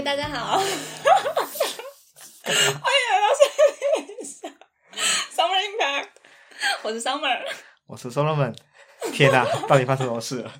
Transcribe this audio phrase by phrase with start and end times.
[0.00, 0.72] 嗨，大家好，欢迎
[3.10, 3.26] 来到
[5.36, 6.08] Summer Impact，
[6.82, 7.44] 我是 Summer。
[7.84, 8.56] 我是 Solomon。
[9.12, 10.50] 天哪、 到底发生什么事了？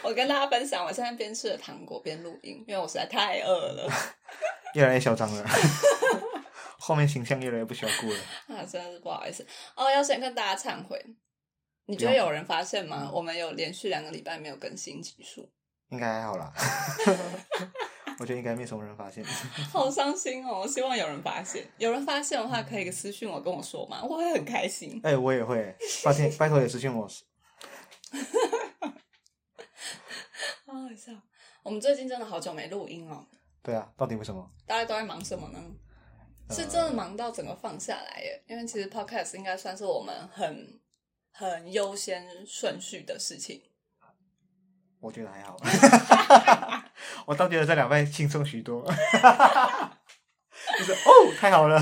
[0.00, 3.92] 我跟大家分享，我现在边吃着糖果边录音，因为我实在太饿了
[4.72, 5.46] 越来越嚣张了，
[6.80, 8.18] 后面形象越来越不需要顾了。
[8.48, 9.90] 啊，真的是不好意思哦。
[9.90, 10.98] 要先跟大家忏悔，
[11.84, 13.10] 你觉得有人发现吗？
[13.12, 15.52] 我们有连续两个礼拜没有更新集数，
[15.90, 16.50] 应该还好啦，
[18.20, 19.24] 我觉得应该没什么人发现。
[19.72, 20.60] 好伤心哦。
[20.60, 25.00] 我希望有人发现，有人发现的话可以私信我跟我说嘛，我会很开心。
[25.02, 25.74] 哎、我也会，
[26.04, 27.08] 抱歉，拜托也私信我。
[30.66, 31.12] 好好笑。
[31.62, 33.26] 我们最近真的好久没录音哦，
[33.62, 34.50] 对啊，到底为什么？
[34.66, 35.58] 大家都在忙什么呢？
[36.50, 40.78] 是真的忙到整个放下来耶，因为其实 podcast 应该算是我们很
[41.30, 43.62] 很优先顺序的事情。
[45.00, 45.56] 我觉得还好，
[47.26, 48.84] 我倒觉得这两位轻松许多。
[50.78, 51.76] 就是哦，太好了，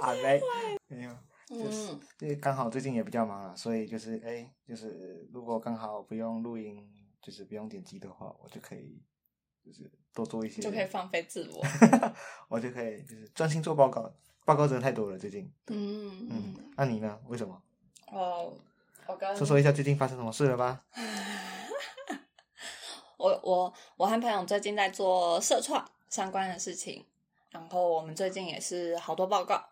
[0.00, 0.40] 啊嘞，
[0.88, 1.10] 没有，
[1.48, 6.82] 就是嗯，因为刚好最近也比较忙啊，所以就是哎、就是如果刚好不用录音，
[7.20, 9.00] 就是不用点击的话，我就可以
[9.64, 11.62] 就是多做一些，就可以放飞自我。
[12.48, 14.12] 我就可以就是专心做报告，
[14.44, 15.52] 报告真的太多了最近。
[15.68, 17.18] 嗯嗯，那、你呢？
[17.28, 17.62] 为什么？
[18.06, 18.52] 哦，
[19.06, 20.82] 我刚说说一下最近发生什么事了吧？
[23.22, 27.06] 我我我和朋友最近在做社创相关的事情，
[27.50, 29.64] 然后我们最近也是好多报告。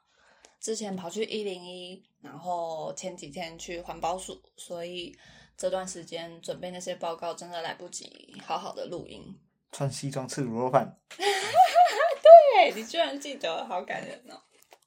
[0.61, 5.19] 之前跑去一零一，然后前几天去环保署，所以
[5.57, 9.37] 这段时间准备那些报告真的来不及好好的录音。
[9.73, 14.41] 穿西装吃卤肉饭， 对你居然记得，好感人哦！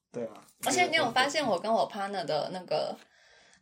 [0.09, 0.45] 对啊。
[0.63, 2.97] 而且你有发现我跟我 partner 的那个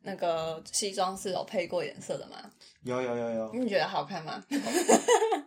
[0.03, 2.37] 那个西装是有配过颜色的吗？
[2.83, 4.43] 有有有有，你觉得好看吗？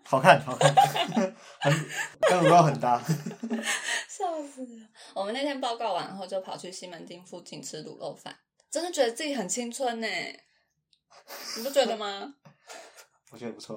[0.04, 0.72] 好 看好看，
[1.60, 1.72] 很
[2.20, 3.02] 跟卤肉很搭。
[4.08, 4.88] 笑死了！
[5.14, 8.36] 我们那天报告完后，就跑去西门町附近吃卤肉饭，
[8.70, 10.06] 真的觉得自己很青春呢。
[11.56, 12.34] 你不觉得吗？
[13.32, 13.76] 我觉得不错，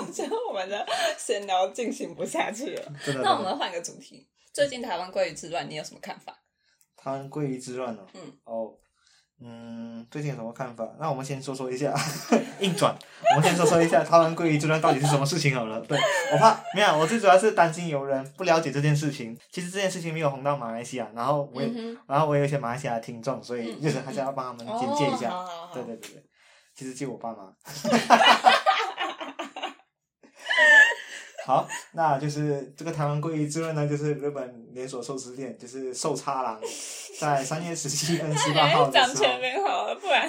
[0.00, 0.86] 我觉得我们的
[1.18, 2.92] 闲聊进行不下去了。
[3.22, 6.42] 那我们换个主题，最近台湾鲑鱼之乱，你有什么看法？
[6.96, 8.06] 台湾鲑鱼之乱哦。
[8.14, 8.38] 嗯。
[8.44, 8.74] 哦，
[9.38, 10.88] 嗯，最近有什么看法？
[10.98, 11.94] 那我们先说说一下，
[12.60, 12.96] 硬转。
[13.34, 15.78] 我们先说说一下台湾鲑鱼这段到底是什么事情好了。
[15.82, 15.98] 对
[16.32, 19.36] 我怕没有，我最主要是担心有人不了解这件事情。
[19.50, 25.28] 其实这件事情没有红到马来西亚，然后我也，嗯，然后我也有一些马来西亚的听众，所以嗯就是还是要帮他们简介一下。
[25.28, 26.24] 哦、好好好对对对对，
[26.74, 27.52] 其实就我爸妈。
[31.46, 36.60] 好，那就是这个台湾鲑鱼之乱呢，就是日本连锁寿司店，就是寿叉郎，
[37.20, 40.28] 在三月十七跟 十八号的讲时候，前面好了，不然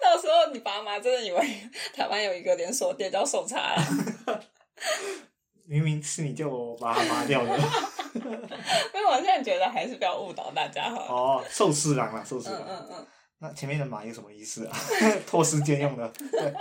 [0.00, 3.84] 到时候你爸妈真的以为台湾有一个连锁店叫寿叉郎。
[5.66, 7.50] 明明是你叫我把它麻掉的。
[8.14, 11.06] 因为我现在觉得还是不要误导大家好了。
[11.08, 12.68] 哦，寿司郎啦，寿司嗯郎。
[12.68, 13.06] 嗯嗯，
[13.40, 14.78] 那前面的马有什么意思啊？
[15.26, 16.08] 拖时间用的。
[16.30, 16.54] 对。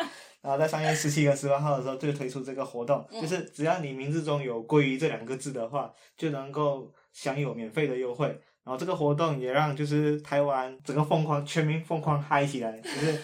[0.45, 8.27] 然后在三月十七和十八号的时候，就推出这个活动，嗯就是只要你名字中有“鲑鱼”这两个字的话，就能够享有免费的优惠。
[8.63, 13.19] 然后这个活动也让就是台湾整个疯狂，全民疯狂嗨起来，就是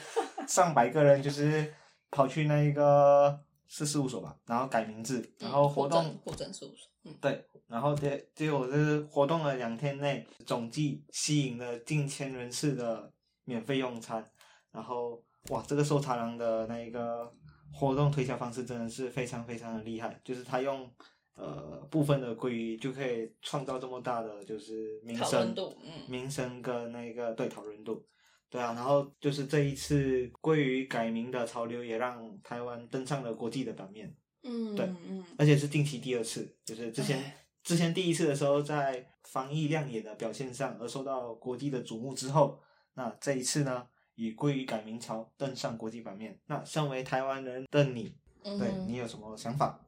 [0.48, 1.72] 上百个人就是
[2.10, 13.12] 跑去那一个是事务所吧，然后改名字，然后活动户政事务所，嗯，对，然后结结果就是活动了两天内，总计吸引了近千人次的
[13.44, 14.28] 免费用餐，
[14.72, 17.32] 然后哇，这个寿茶郎的那一个
[17.74, 20.90] 活动推销方式真的是非常非常的厉害，就是他用
[21.34, 28.06] 呃部分的鲑鱼就可以创造这么大的就是名声，讨论度，嗯名声跟那个对讨论度。
[28.50, 34.14] 对啊，然后就是这一次鲑鱼改名的潮流，也让台湾登上了国际的版面。
[34.44, 42.60] 嗯，对嗯，而且是近期第二次，就是之前哎之前第一次的时候，在防疫亮眼的表现上而受到国际的瞩目之后，
[42.96, 43.88] 那这一次呢，
[44.22, 46.38] 以归于改名潮登上国际版面。
[46.46, 48.14] 那身为台湾人的你，
[48.44, 49.80] 对你有什么想法？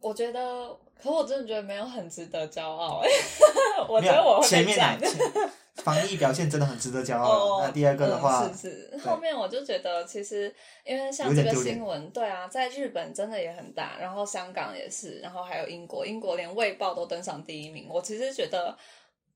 [0.00, 3.00] 我觉得，可我真的觉得没有很值得骄傲。
[3.02, 3.08] 哎，
[3.88, 5.18] 我觉得我会前面啊，被讲。
[5.18, 7.60] 前防疫表现真的很值得骄傲哦。
[7.66, 10.54] 那第二个的话，嗯、是是，后面我就觉得其实
[10.84, 17.88] 因为像这个新闻，对啊，在日本真的也很大，然后香港也是，然后还有英国，英国连《卫报》都登上第一名。
[17.90, 18.74] 我其实觉得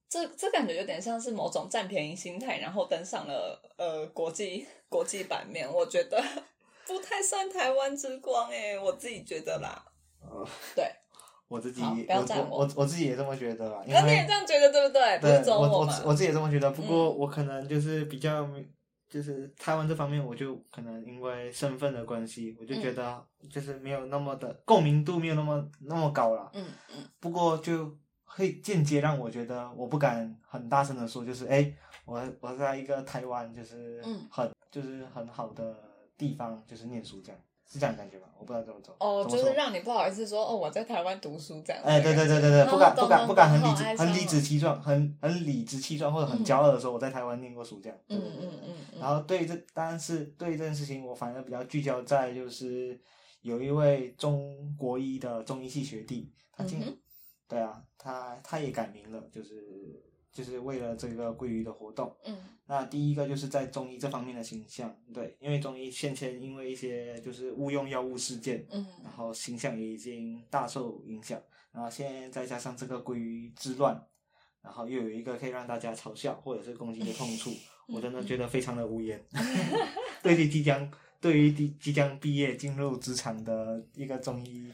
[0.08, 5.70] 这这感觉有点像是某种占便宜心态，然后登上了呃国际国际版面。
[5.70, 6.22] 我觉得
[6.86, 9.84] 不太算台湾之光哎、我自己觉得啦。
[10.20, 10.84] 呃，对，
[11.48, 15.18] 我自己不要赞我我我我自己也这么觉得啦，因可你也这样觉得对不对？
[15.18, 16.02] 不对是只有我嘛？
[16.04, 18.66] 我自己也这么觉得，不过嗯我可能就是比较没
[19.08, 26.50] 就是台湾这方面，我就可能因为身份的关系，我就觉得就是没有那么的共鸣度没有那么那么高了。
[26.54, 26.64] 嗯
[26.94, 27.94] 嗯不过就
[28.28, 31.72] 会间接让我觉得我不敢很大声的说，就是哎，
[32.04, 35.74] 我我在一个台湾就是嗯很、就是很好的
[36.16, 38.28] 地方，就是念书这样，是这样感觉吧？
[38.38, 38.94] 我不知道怎么走。
[39.00, 41.82] 哦，就是让你不好意思说哦，我在台湾读书这样。
[41.82, 47.98] 哎，对对对对对，不敢不敢不敢很理直很理直气壮，很很理直气壮或者很骄傲的说我在台湾念过书这样。
[48.08, 52.98] 嗯嗯嗯嗯，然后对于这，但是对于这件事情，我反而比较聚焦在就是
[53.42, 56.98] 有一位中国医的中医系学弟，他今、嗯哼
[57.48, 60.00] 对啊，他他也改名了，就是
[60.30, 62.14] 就是为了这个鲑鱼的活动。
[62.26, 62.36] 嗯
[62.70, 71.40] 那第一个就是在中医这方面的形象，对，因为中医先前因为一些就是误用药物事件，嗯然后形象也已经大受影响，
[71.72, 73.98] 然后现在再加上这个鲑鱼之乱，
[74.60, 77.50] 然后又有一个可以让大家嘲笑或者是攻击的痛处，
[77.88, 79.18] 我真的觉得非常的无言。
[80.22, 80.92] 对于即将
[81.22, 84.70] 对于即即将毕业进入职场的一个中医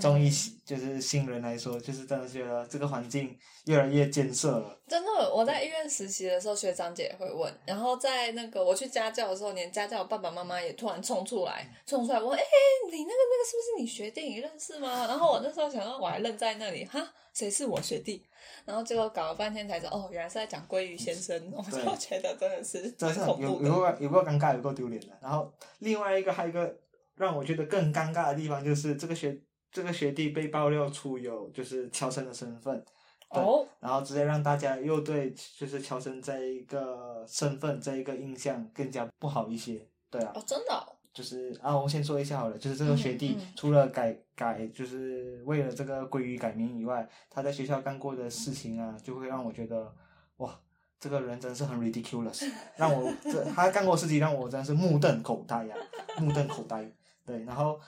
[0.00, 0.28] 中医
[0.64, 4.76] 就是新人来说，就是真的觉得这个环境越来越艰涩了。
[4.88, 12.42] 真的，我在医院实习的时候，学长姐也会问，然后在那个我去家教的时候，连家教爸爸妈妈也突然冲出来，冲出来问：“哎、
[12.90, 14.22] 你那个那个是不是你学弟？
[14.22, 18.24] 你认识吗？”然后我那时候想到，我还愣在那里，哈，谁是我学弟？
[18.64, 23.70] 然后结果搞了半天才知道，哦，原来是在讲鲑鱼先生，我就觉得真的是真是有有的。
[23.70, 25.08] 够有够尴尬，有够丢脸的。
[25.20, 26.76] 然后另外一个还有一个
[27.14, 29.36] 让我觉得更尴尬的地方，就是这个学
[29.76, 32.82] 这个学弟被爆料出有就是乔生的身份，
[33.30, 39.86] 对哦，然后直接让大家又对就是乔生这一个身份这一个印象更加不好一些。
[40.10, 49.94] 对啊，哦，真的、哦，就是啊，我先说一下好了，就是这个学弟除了改改，就是为了这个鲑鱼改名以外，他在学校干过的事情啊，就会让我觉得
[50.38, 50.58] 哇，
[50.98, 55.76] 这个人真是很 ridiculous， 让我这他干过的事情让我真的是目瞪口呆呀、
[56.18, 56.90] 目瞪口呆。
[57.26, 57.78] 对，然后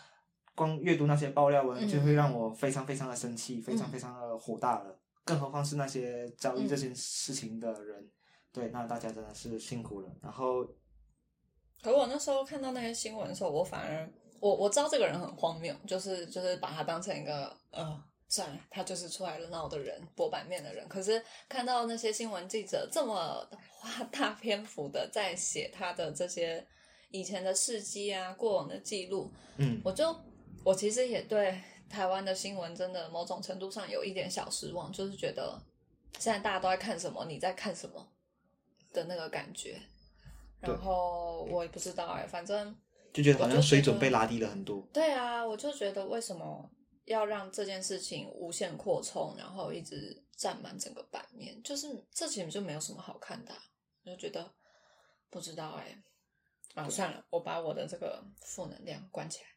[0.59, 4.99] 光阅读那些爆料文，嗯就会让我非常非常的生气，非常嗯非常的火大了。
[5.25, 8.11] 更何况是那些遭遇这件事情的人，
[8.53, 10.11] 对，那大家真的是辛苦了。
[10.21, 10.65] 然后
[11.83, 14.11] 可我那时候看到那些新闻的时候，我反而
[14.41, 20.89] 我我知道这个人很荒谬，就是就是把他当成一个呃，算了，他就是出来闹的人，博版面的人。
[20.89, 26.67] 可是看到那些新闻记者这么花大篇幅的在写他的这些
[27.11, 30.15] 以前的事迹啊、过往的记录，嗯，我就
[30.69, 35.59] 我其实也对台湾的新闻真的某种程度上有一点小失望，就是觉得
[36.19, 38.07] 现在大家都在看什么，你在看什么
[38.93, 39.81] 的那个感觉。
[40.61, 42.77] 然后我也不知道哎、反正
[43.15, 44.87] 就觉得好像水准被拉低了很多。
[44.93, 46.71] 对啊，我就觉得为什么
[47.07, 51.63] 要让这件事情无限扩充，然后一直占满整个版面？
[51.63, 53.63] 就是这其实就没有什么好看的啊、
[54.05, 54.53] 我就觉得
[55.31, 56.03] 不知道哎、
[56.75, 59.49] 啊，算了，我把我的这个负能量关起来。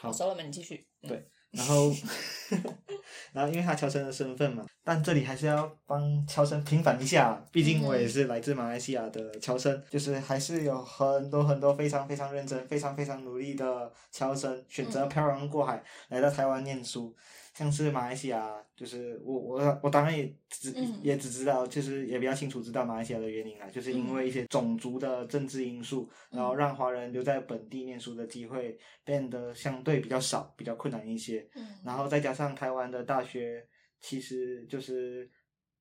[0.00, 0.86] 好，所罗门，你继续。
[1.02, 1.92] 嗯对然后，
[3.34, 17.12] 然后因为他乔生的身份嘛，但这里还是要帮乔生平反一下，毕竟我也是来自马来西亚的乔生，就是还是有很多很多非常非常认真、非常非常努力的乔生选择漂洋过海来到台湾念书。
[17.60, 31.46] 像是马来西亚，就是我我我当然也只、嗯也只知道，就是也比较清楚知道马来西亚的原因啦，就是因为一些种族的政治因素，然后让华人留在本地念书的机会变得相对比较少，比较困难一些。
[31.54, 33.62] 嗯然后再加上台湾的大学，
[34.00, 35.30] 其实就是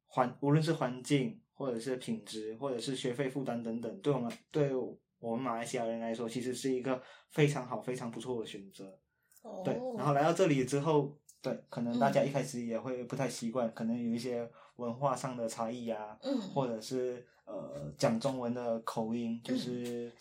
[0.06, 4.72] 环无论是环境或者是品质，或者是学费负担等等，对我们对
[5.20, 9.00] 我们马来西亚人来说，其实是一个非常好、非常不错的选择。
[9.44, 20.12] 哦对，然后来到这里之后，对，可能大家嗯一开始也会不太习惯，可能有一些文化上的差异啊，嗯或者是呃讲中文的口音就是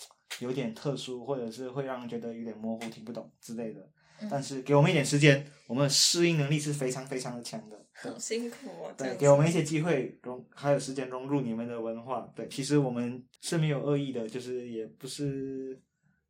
[0.41, 3.81] 有点特殊，或者是会让人觉得有点模糊、听不懂之类的。
[3.81, 7.77] 嗯但是给我们一点时间，我们的适应能力是非常非常的强的。
[8.03, 8.93] 对好辛苦哦。
[8.99, 12.29] 对，给我们一些机会融，还有时间融入你们的文化。
[12.35, 15.81] 对，其实我们是没有恶意的，就是也不是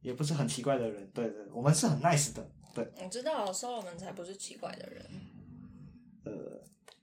[0.03, 1.11] 也不是很奇怪的人。
[1.15, 2.47] 对对，我们是很 nice 的。
[2.85, 5.05] 对，你知道，所罗门才不是奇怪的人。
[6.25, 6.33] 呃，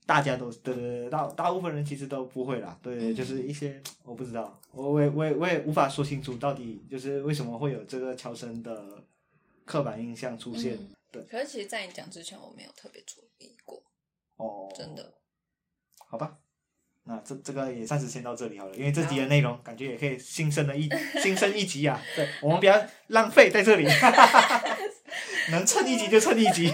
[0.05, 2.77] 大家都对对对，大大部分人其实都不会啦。
[2.81, 9.03] 对，嗯就是一些我不知道，我我也我也我也无法说清楚到底就是为什么会有这个乔生的
[9.65, 10.75] 刻板印象出现。
[10.75, 13.81] 嗯对，可是其实，在你讲之前，我没有特别注意过，
[14.35, 15.13] 哦，真的。
[16.07, 16.37] 好吧，
[17.05, 20.89] 那这这个也暂时先到这里好了，因为这集的内容感觉也可以新生的一
[21.23, 22.01] 新生一集啊。
[22.17, 23.85] 对，我们不要浪费在这里，
[25.51, 26.67] 能蹭一集就蹭一集，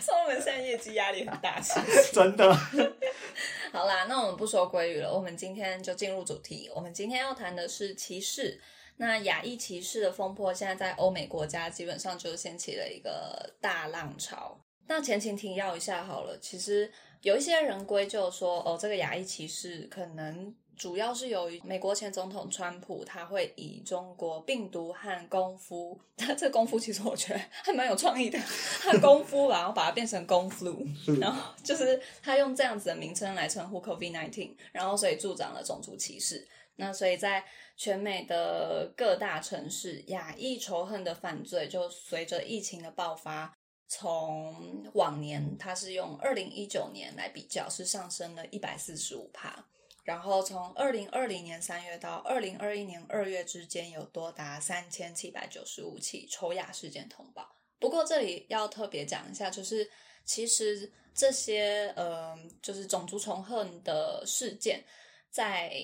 [0.00, 1.60] 所罗门现在业绩压力很大。
[2.12, 2.52] 真的。
[3.72, 6.70] 好啦，那我们不说鲑鱼了，我们今天就进入主题。
[6.74, 8.60] 我们今天要谈的是歧视。
[8.98, 14.58] 那亚裔歧视的风波，现在在欧美国家基本上就掀起了一个大浪潮。
[14.86, 28.38] 那前情提要一下好了，其实有一些人归咎说，哦，这个亚裔歧视可能主要是由于美国前总统川普他会以中国病毒和功夫，他 这功夫其实我觉得还蛮有创意的，
[28.82, 30.86] 他功夫然后把它变成功 flu，
[31.18, 36.46] 然后就是他用这样子的名称来称呼 COVID nineteen，然后所以助长了种族歧视。
[36.76, 37.42] 那所以在
[37.74, 43.56] 全美的各大城市，亚裔仇恨的犯罪就随着疫情的爆发，
[43.88, 49.66] 从往年它是用二零一九年来比较，是上升了一百四十五帕。
[50.06, 57.56] 然后从二零二零年三月到二零二一年二月之间，有多达三千七百九十五起抽亚事件通报。
[57.80, 59.90] 不过这里要特别讲一下，就是
[60.24, 64.84] 其实这些呃，就是种族仇恨的事件，
[65.28, 65.74] 在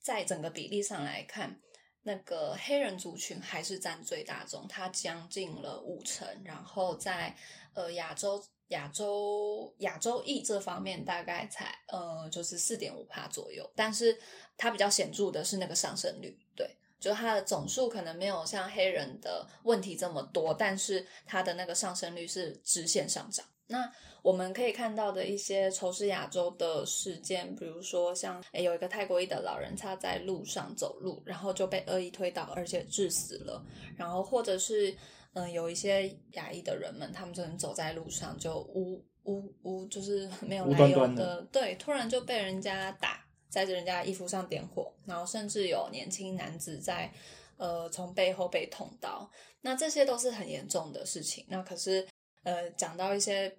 [0.00, 1.60] 在整个比例上来看，
[2.02, 6.26] 那个黑人族群还是占最大众，它将近了五成。
[6.44, 7.32] 然后在
[7.74, 13.68] 呃亚洲、亚洲、亚洲裔这方面，大概才呃就是四点五帕左右。
[13.76, 14.16] 但是
[14.56, 23.44] 它比较显著的是那个上升率，对，就是它的总数可能没有像黑人的问题这么多，但是它的那个上升率是直线上涨。
[23.66, 23.90] 那
[24.20, 33.64] 我们可以看到的一些仇视亚洲的事件，比如说像诶有一个泰国裔的老人，他在路上走路，然后就被恶意推倒，而且致死了。
[33.96, 34.94] 然后或者是
[35.34, 47.12] 嗯有一些亚裔的人们，他们可能走在路上就呜呜呜就是没有来由的对，突然就被人家打，在人家衣服上点火，然后甚至有年轻男子在
[47.56, 51.44] 呃从背后被捅刀，那这些都是很严重的事情。
[51.48, 52.06] 那可是
[52.42, 53.56] 呃讲到一些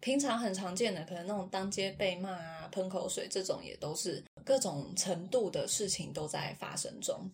[0.00, 7.30] 平常很常见的，可能那种当街被骂啊、喷口水这种，也都是各种程度的事情都在发生中。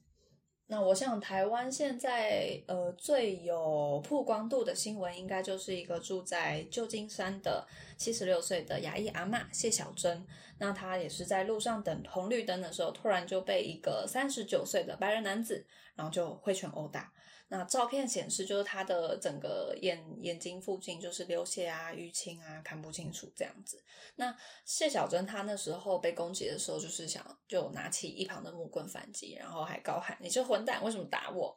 [0.71, 10.23] 那我想，台湾现在呃最有曝光度的新闻，应该就是一个住在旧金山的七十六岁的牙医阿嬷谢小珍。
[10.59, 15.65] 那她也是在路上等红绿灯的时候，突然就被一个三十九岁的白人男子，
[15.97, 17.11] 然后就挥拳殴打。
[17.49, 23.83] 那照片显示，就是他的整个眼眼睛附近就是流血啊、淤青啊，看不清楚这样子。
[24.17, 31.57] 那谢小珍她那时候被攻击的时候，就是想就拿起一旁的木棍反击，然后还高喊：“你这混蛋，为什么打我？”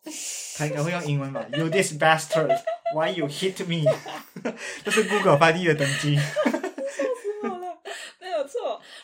[0.57, 2.57] 他应该会用英文吧？You this bastard,
[2.95, 3.83] why you hit me？
[4.85, 6.17] 这是 Google 翻译的等级。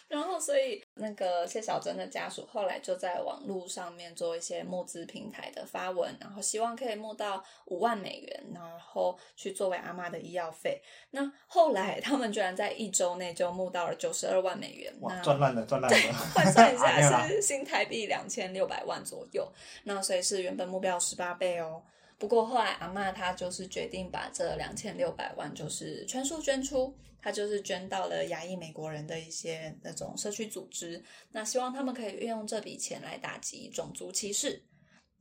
[0.07, 10.81] 然后，所以那个谢小珍的家属后来就在网络上面做一些募资平台的发文，然后希望可以募到五万美元，然后去作为阿妈的医药费。
[11.11, 16.13] 那后来他们居然在一周内就募到了九十二万美元，哇，那赚烂了，赚烂了。
[16.33, 19.51] 换算一 下是新台币两千六百万左右，
[19.83, 21.83] 那所以是原本目标十八倍哦。
[22.17, 34.63] 不过后来阿嬷她就是决定把这两千六百万就是全数捐出，她就是捐到了亚裔美国人的一些那种社区组织，那希望他们可以运用这笔钱来打击种族歧视。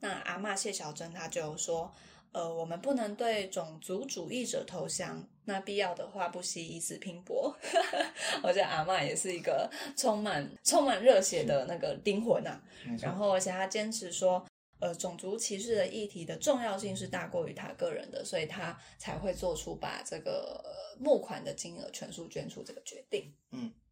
[0.01, 1.93] 那阿嬷谢小珍她就说。
[2.33, 7.57] 呃，我们不能对种族主义者投降，那必要的话不惜以死拼搏。
[8.45, 12.61] 我觉得阿嬷也是一个充满充满热血的那个灵魂啊。
[13.01, 14.45] 然后，而且她坚持说，
[14.79, 23.33] 呃，种族歧视的议题的重要性是大过于他个人的，所以他才会做出把这个呃募款的金额全数捐出这个决定。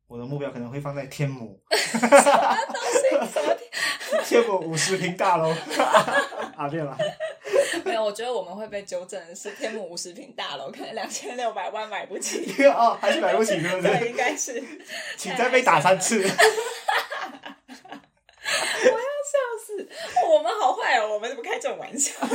[0.07, 4.29] 我的目标可能会放在天母， 什么东西？
[4.29, 5.51] 天母五十平大楼。
[6.55, 6.97] 啊，对了，
[7.85, 12.45] 没有，我觉得我们会被纠正的是天母五十平大楼，可能两千六百万买不起。
[12.69, 14.09] 哦，还是买不起，是不对，是？
[14.11, 14.63] 应该是。
[15.17, 16.23] 请再被打三次。
[19.25, 19.89] 笑死！
[20.31, 22.13] 我们好坏哦，我们怎么开这种玩笑？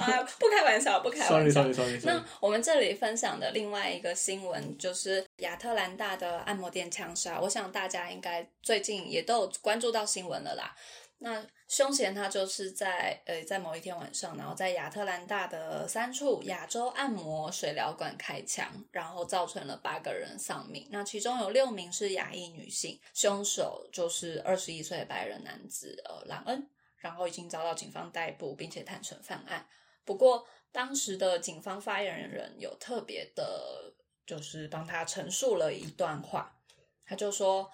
[0.00, 1.62] 啊，不开玩笑，不开玩笑。
[1.62, 2.24] sorry, sorry, 那。
[2.40, 7.40] 我们这里分享的另外一个新闻，就是亚特兰大的按摩店枪杀。
[7.40, 10.74] 我想大家应该最近也都有关注到新闻了啦。
[11.18, 20.86] 那凶嫌他就是在呃在某一天晚上，然后在亚特兰大的三处亚洲按摩水疗馆开枪，然后造成了八个人丧命。
[20.90, 26.68] 那其中有六名是亚裔女性，凶手就是二十一岁的白人男子呃朗恩，
[26.98, 29.66] 然后已经遭到警方逮捕，并且坦诚犯案。
[30.04, 33.94] 不过当时的警方发言人有特别的，
[34.26, 36.58] 就是帮他陈述了一段话，
[37.04, 37.70] 他就说。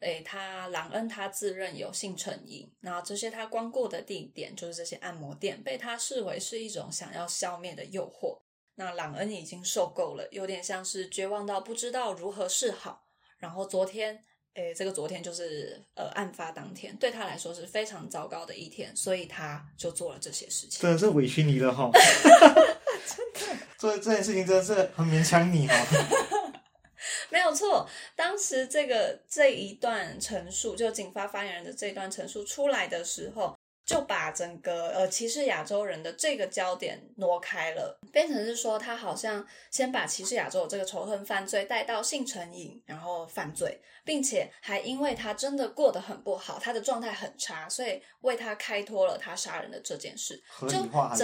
[0.00, 8.38] 诶，他朗恩他自认有性成瘾，然后这些他光顾的地点就是这些按摩店，被他视为是一种想要消灭的诱惑。
[8.74, 13.06] 那朗恩已经受够了，有点像是绝望到不知道如何是好。
[13.38, 14.22] 然后昨天
[14.56, 20.80] 诶，这个昨天就是呃案发当天，对他来说是非常糟糕的一天，所以他就做了这些事情。
[20.80, 21.90] 真的是委屈你了哈。
[21.92, 25.74] 真的 做这件事情真的是很勉强你哈。
[27.28, 27.86] 没有错，
[28.16, 33.54] 当时这个这一段陈述，就警方发言人的这一段陈述出来的时候。
[33.86, 51.14] 就把整个呃歧视亚洲人的这个焦点挪开了，变成是说他好像先把歧视亚洲这个仇恨犯罪带到性成瘾，然后犯罪，并且还因为他真的过得很不好，他的状态很差，所以为他开脱了他杀人的这件事，合理化。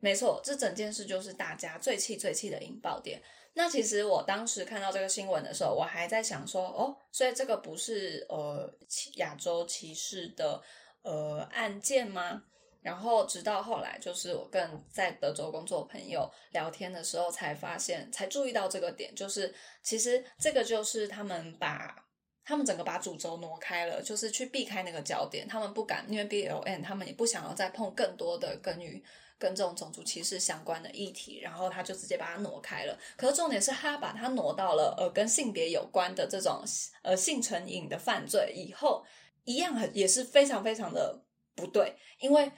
[0.00, 3.22] 没错，这整件事就是大家最气最气的引爆点。
[3.54, 8.68] 那其实我当时看到这个新闻的时候，我还在想说，哦，所以这个不是呃
[9.14, 10.60] 亚洲歧视的。
[11.02, 12.42] 呃，案件吗？
[12.82, 21.94] 然后直到后来，就是我跟在德州工作朋友聊天的时候，才发现，才注意到这个点，就是其实这个就是他们把
[22.42, 29.04] 他们整个把主轴挪开了，就是去避开那个焦点，他们不敢，因为 B L N，他们也不想要再碰更多的跟与
[29.38, 32.98] 跟这种种族歧视相关的议题，然后他就直接把它挪开了。
[33.18, 36.62] 可是重点是他把它挪到了呃跟性别有关的这种
[37.02, 39.04] 呃性成瘾的犯罪以后。
[39.44, 41.22] 一样很也是非常非常的
[41.54, 42.50] 不对，因为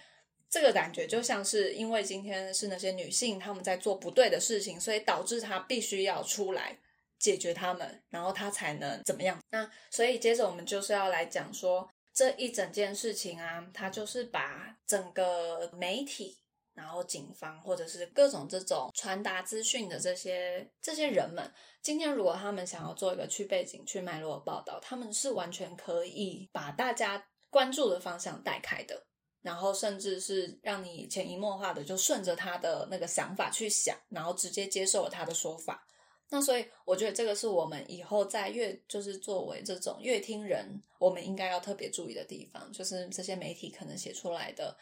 [0.49, 6.79] 这个感觉就像是因为今天是那些女性她们在做不对的事情，所以导致她必须要出来
[7.19, 9.41] 解决他们，然后她才能怎么样？
[9.51, 16.42] 那所以接着我们就是要来讲说这一整件事情啊，它就是把整个媒体。
[16.75, 21.53] 然后警方或者是各种这种传达资讯的这些这些人们，
[21.83, 29.07] 今天如果他们想要做一个去背景、去脉络报道，他们是完全可以把大家关注的方向带开的，
[29.43, 35.87] 然后甚至是让你潜移默化的就顺着他的那个想法去想，然后直接接受了他的说法。
[36.31, 44.75] 那所以我觉得这个是我们以后在阅，就是作为这种阅听人，我们应该要特别注意的地方，就是这些媒体可能写出来的。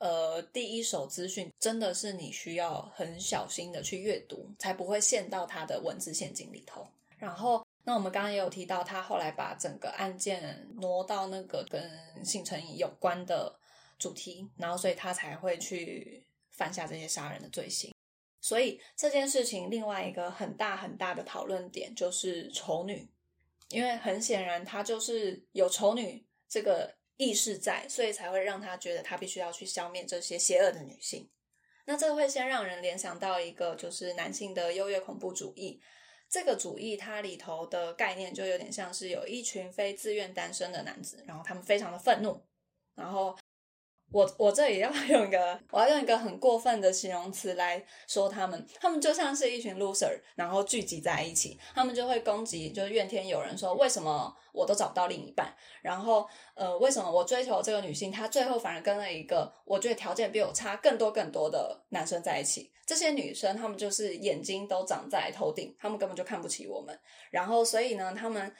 [0.00, 6.88] 呃，第一手资讯真的是你需要很小心的去阅读，才不会陷到他的文字陷阱里头。
[7.18, 13.54] 然后，那我们刚刚也有提到，他后来把整个案件挪到那个跟性成有关的
[13.98, 17.94] 主题，然后所以他才会去犯下这些杀人的罪行。
[18.40, 23.06] 所以这件事情另外一个很大很大的讨论点就是丑女，
[23.68, 26.98] 因为很显然他就是有丑女这个。
[27.20, 31.28] 意识在，所以才会让他觉得他必须要去消灭这些邪恶的女性。
[31.84, 35.82] 那这会先让人联想到一个，就是男性的优越恐怖主义。
[36.30, 42.42] 这个主义它里头的概念就有点像是有一群非自愿单身的男子，然后他们非常的愤怒，
[42.94, 43.36] 然后。
[44.12, 66.98] 我我这里要 用一个，我要用一个很过分的形容词来说他们，他们就像是一群 loser，然后聚集在一起，他们就会攻击，就是怨天尤人，说为什么我都找不到另一半，然后呃，为什么我追求这个女性，她最后反而跟了一个我觉得条件比我差更多更多的男生在一起，这些女生她们就是眼睛都长在头顶，她们根本就看不起我们，
[67.30, 68.52] 然后所以呢，他们。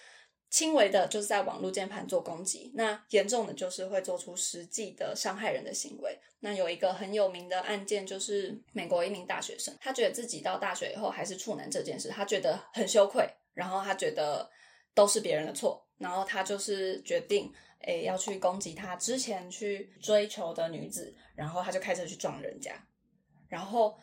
[0.51, 6.19] 轻微的就是在网络键盘做攻击，那严重的就是会做出实际的伤害人的行为。
[6.41, 14.51] 那有一个很有名的案件，就是美国一名大学生，他觉得自己到大学以后还是处男这件事，他觉得很羞愧，然后他觉得
[14.93, 22.75] 都是别人的错，然后他就是决定，诶要去攻击他之前去追求的女子，然后他就开车去撞人家，
[23.49, 23.97] 然后。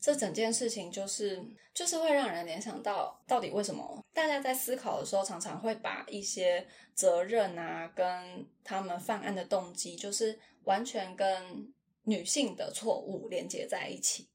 [0.00, 1.42] 这整件事情就是
[1.74, 11.72] 就是会让人联想到，到底为什么大家在思考的时候，常常会把一些责任啊，跟他们犯案的动机，就是完全跟
[12.04, 14.28] 女性的错误连接在一起。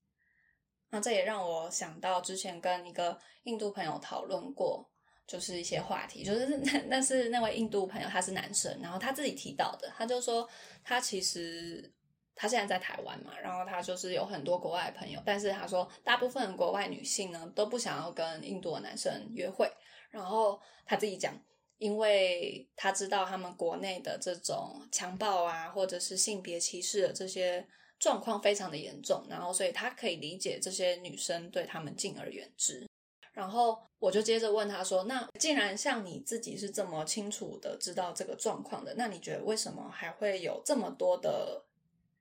[0.89, 4.85] 那这也让我想到之前跟一个印度朋友讨论过，
[5.25, 10.49] 就是一些话题，就是 那那是那位印度朋友他是男生，然后他自己提到的，他就说
[10.83, 11.93] 他其实。
[12.41, 19.71] 他现在在台湾嘛，然后他就是有很多国外的朋友，但是他说大部分国外女性呢都不想要跟印度的男生约会，
[20.09, 21.31] 然后他自己讲，
[21.77, 27.63] 因为他知道他们国内的这种强暴啊，或者是性别歧视的这些
[27.99, 32.89] 状况非常的严重，然后所以他可以理解这些女生对他们敬而远之。
[33.33, 41.63] 然后我就接着问他说：“那既然像你自己是这么清楚的知道这个状况的，那你觉得为什么还会有这么多的？”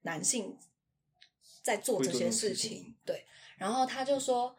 [0.03, 0.59] 男性
[1.63, 4.57] 在做这些事情，对，然后他就说，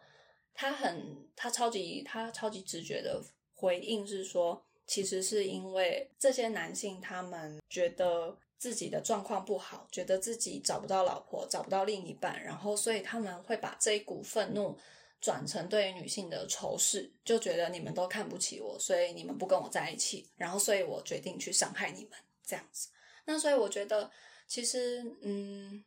[0.53, 3.23] 他很，他超级，他超级直觉的
[3.55, 14.77] 回应是说，其实是因为这些男性他们觉得自己的状况不好，觉得自己找不到老婆，找不到另一半，然后所以他们会把这一股愤怒
[15.19, 22.11] 转成对于女性的仇视，就觉得你们都看不起我，所以你们不跟我在一起，然后所以我决定去伤害你们
[22.45, 22.89] 这样子。
[23.25, 24.11] 那所以我觉得，
[24.51, 25.81] 其实嗯，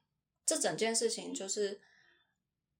[0.47, 1.79] 这整件事情就是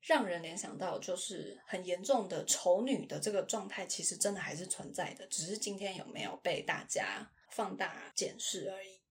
[0.01, 9.03] 让人联想到，就是很严重的丑女的这个状态，其实真的还是存在的，只是今天有没有被大家放大检视而已。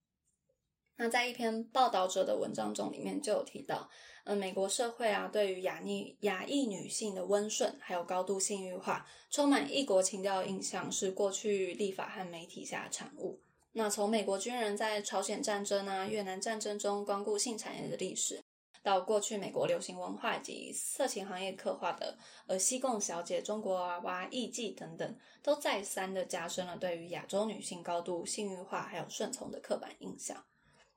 [0.95, 3.87] 那在一篇报道者的文章中，里面就有提到。
[4.23, 13.39] 呃，美国社会啊，对于亚裔亚裔女性的温顺，还有高度性欲化，充满异国情调的印象，是过去立法和媒体下的产物。
[13.73, 18.39] 那从美国军人在朝鲜战争啊、越南战争中光顾性产业的历史，
[18.83, 30.45] 到过去美国流行文化及色情行业刻画的呃西贡小姐、中国娃娃、艺妓等等，都再三的加深了对于亚洲女性高度性欲化还有顺从的刻板印象。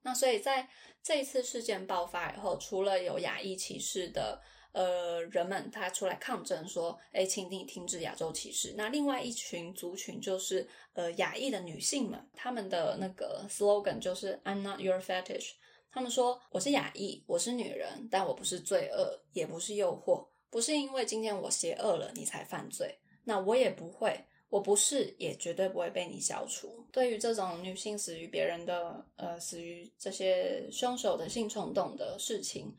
[0.03, 0.69] 那所以在
[1.03, 4.43] 这一次事件爆发以后，除了有亚裔歧视的
[4.77, 15.53] 呃人们，他出来抗争说：“哎，请你停止亚洲歧视。”那另外一群族群就是呃亚裔的女性们，他们的那个 slogan 就是 “I'm not your fetish”。
[15.91, 26.87] 他们说：“我是亚裔，我是女人，但我不是罪恶，也不是诱惑，不是因为今天我邪恶了你才犯罪，那我也不会。”我不是，也绝对不会被你消除。
[26.93, 32.73] 对于这种女性死于别人的，呃，死于这些凶手的性冲动的事情，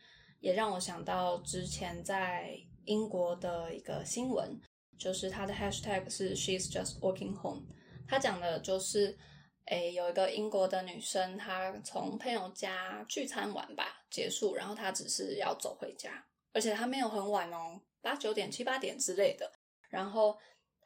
[0.47, 4.57] 也让我想到之前在英国的一个新闻，
[4.97, 7.63] 就是它的 hashtag 是 She's just walking home。
[8.07, 9.17] 他讲的就是，
[9.65, 19.51] 诶，有一个英国的女生，她从朋友家聚餐完吧结束，然后她只是要走回家，而且她没有很晚哦，八九点、七八点之类的，
[19.89, 20.38] 然后。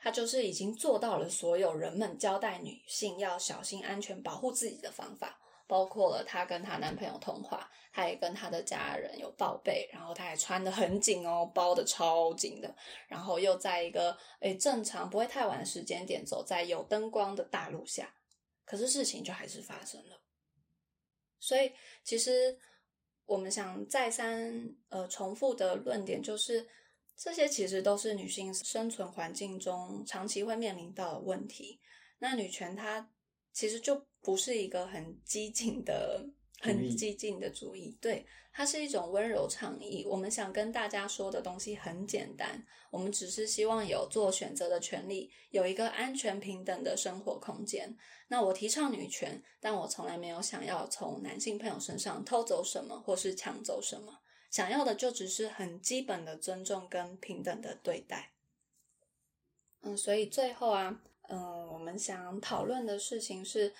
[0.04, 5.40] 她就是已经做到了所有人们交代女性要小心安全、保护自己的方法，
[5.72, 12.76] 包括了她跟她男朋友通话，她也跟她的家人有报备，然后她还穿的很紧哦，包的超紧的，
[13.08, 18.14] 然后又在一个诶正常不会太晚的时间点走在有灯光的大路下，
[18.66, 20.20] 可是事情就还是发生了。
[21.40, 21.72] 所以
[22.04, 22.60] 其实
[23.26, 26.68] 我们想再三呃重复的论点就是。
[27.24, 31.80] 这些其实都是女性生存环境中长期会面临到的问题。
[32.18, 33.08] 那女权它
[33.54, 36.26] 其实就不是一个很激进的、
[36.60, 40.06] 很激进的主义，对，它是一种温柔倡议。
[40.08, 47.98] 我们想跟大家说的东西很简单，我们只是希望有做选择的权利，有一个安全平等的生活空间。
[48.28, 54.20] 那我提倡女权，但我从来没有想要从男性朋友身上偷走什么，或是抢走什么。
[54.50, 58.34] 想要的就只是很基本的尊重跟平等的对待，
[59.82, 63.74] 嗯，所以最后啊，嗯，我们想讨论的事情是，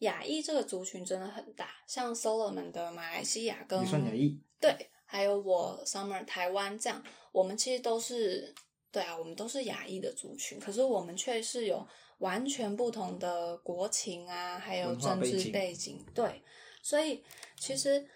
[0.00, 8.54] 亚裔这个族群真的很大，像 Solomon 的马来西亚跟算亚裔，对，还有我 Summer 台湾这样，我们其实都是
[8.92, 11.84] 对啊，我们都是亚裔的族群，可是我们却是有
[12.18, 16.42] 完全不同的国情啊，还有政治背景，对，
[16.82, 17.24] 所以
[17.56, 18.06] 其实。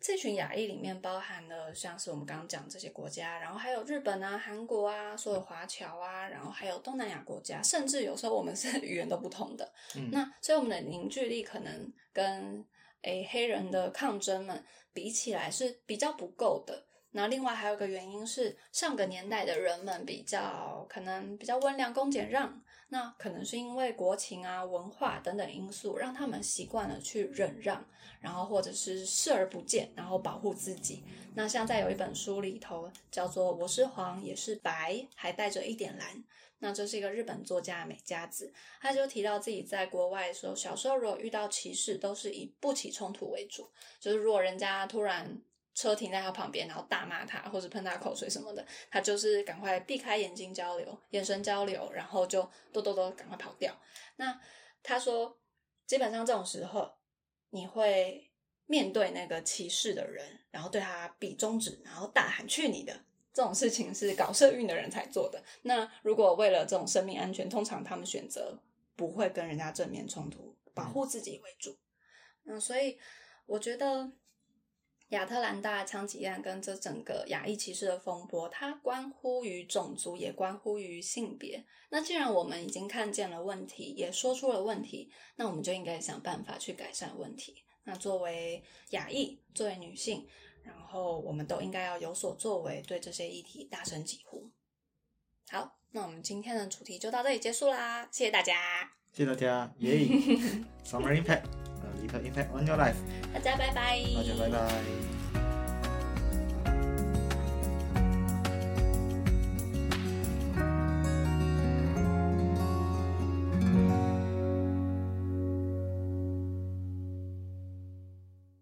[0.00, 9.72] 这群亚裔里面包含了像是我们刚刚讲这些国家，然后还有日本啊、韩国啊、所有华侨啊，然后还有东南亚国家，甚至有时候我们是 语言都不同的。
[10.12, 12.64] 那所以我们的凝聚力可能跟
[13.02, 16.86] 诶黑人的抗争们比起来是比较不够的。
[17.12, 27.84] 那另外还有个原因是，上个年代的人们比较可能比较温良恭俭让，那可能是因为国情啊、文化等等因素，让他们习惯了去忍让，
[28.20, 31.02] 然后或者是视而不见，然后保护自己。
[31.34, 36.14] 那像在有一本书里头叫做《我是黄也是白，还带着一点蓝》，
[36.60, 43.68] 那这是一个日本作家美佳子，他就提到自己在国外的时候，小时候如果遇到歧视，都是以不起冲突为主，
[43.98, 45.42] 就是如果人家突然。
[45.76, 53.76] 车停在他旁边，然后大骂他，或者喷他口水什么的，他就是赶快避开眼睛交流、眼神交流，然后就哆哆哆赶快跑掉。
[54.16, 54.40] 那
[54.82, 55.38] 他说，
[55.86, 56.90] 基本上这种时候，
[57.50, 58.32] 你会
[58.64, 62.98] 面对那个歧视的人，然后对他比中指，然后大喊“去你的”
[63.34, 65.44] 这种事情是搞社运的人才做的。
[65.60, 68.58] 那如果为了这种生命安全，通常他们选择
[68.96, 71.76] 不会跟人家正面冲突，保护自己为主。
[72.46, 72.98] 嗯，所以
[73.44, 74.10] 我觉得。
[75.10, 81.64] 亚特兰大枪击案跟这整个亚裔歧视的风波，它关乎于种族，也关乎于性别。
[81.90, 87.62] 那既然我们已经看见了问题，也说出了问题，那我们就应该想办法去改善问题。
[87.84, 90.26] 那作为亚裔，作为女性，
[90.64, 94.50] 然后我们都应该要有所作为，对这些议题大声疾呼。
[95.48, 99.98] 好，那我们今天的主题就到这里结束啦，谢谢大家，谢谢大家，耶，
[100.84, 101.65] Summer Impact。
[102.05, 102.95] Little Impact on Your Life，
[103.33, 105.14] 大家拜拜，大家拜拜。